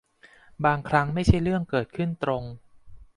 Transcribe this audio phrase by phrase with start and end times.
[0.65, 2.43] บางครั้งไม่ใช่เรื่องเกิดขึ้นตรง